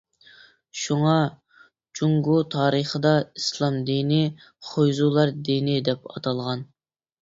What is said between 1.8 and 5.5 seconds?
جۇڭگو تارىخىدا ئىسلام دىنى خۇيزۇلار